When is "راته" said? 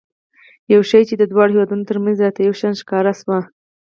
2.19-2.39